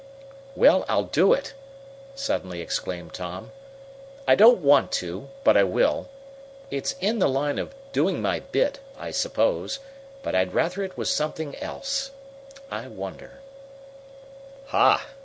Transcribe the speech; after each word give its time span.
"Well, 0.55 0.83
I'll 0.89 1.03
do 1.03 1.31
it!" 1.31 1.53
suddenly 2.15 2.59
exclaimed 2.59 3.13
Tom. 3.13 3.51
"I 4.27 4.33
don't 4.33 4.57
want 4.57 4.91
to, 4.93 5.29
but 5.43 5.55
I 5.55 5.63
will. 5.63 6.09
It's 6.71 6.95
in 7.01 7.19
the 7.19 7.29
line 7.29 7.59
of 7.59 7.75
'doing 7.91 8.19
my 8.19 8.39
bit,' 8.39 8.79
I 8.97 9.11
suppose; 9.11 9.77
but 10.23 10.33
I'd 10.33 10.55
rather 10.55 10.81
it 10.81 10.97
was 10.97 11.11
something 11.11 11.55
else. 11.57 12.09
I 12.71 12.87
wonder" 12.87 13.41
"Ha! 14.69 15.05